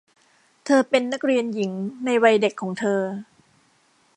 [0.65, 1.71] เธอเป็นนักเรียนหญิง
[2.05, 3.01] ในวัยเด็กของเธอ